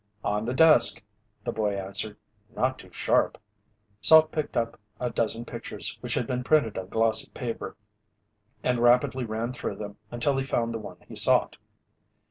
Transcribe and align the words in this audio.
"On 0.23 0.45
the 0.45 0.53
desk," 0.55 1.03
the 1.43 1.51
boy 1.51 1.77
answered. 1.77 2.17
"Not 2.55 2.79
too 2.79 2.91
sharp." 2.91 3.37
Salt 4.01 4.31
picked 4.31 4.57
up 4.57 4.79
a 4.99 5.11
dozen 5.11 5.45
pictures 5.45 5.95
which 6.01 6.15
had 6.15 6.25
been 6.25 6.43
printed 6.43 6.75
on 6.75 6.87
glossy 6.87 7.29
paper 7.35 7.77
and 8.63 8.79
rapidly 8.79 9.25
ran 9.25 9.53
through 9.53 9.75
them 9.75 9.97
until 10.09 10.35
he 10.39 10.43
found 10.43 10.73
the 10.73 10.79
one 10.79 10.97
he 11.07 11.15
sought. 11.15 11.55